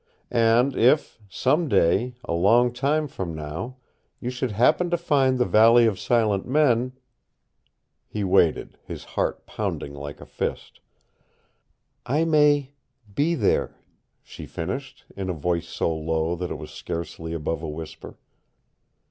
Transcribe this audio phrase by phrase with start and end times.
[0.31, 3.75] And if some day, a long time from now
[4.19, 6.93] you should happen to find the Valley of Silent Men"
[8.07, 10.79] He waited, his heart pounding like a fist.
[12.03, 12.71] "I may
[13.13, 13.75] be there,"
[14.23, 18.17] she finished, in a voice so low that it was scarcely above a whisper.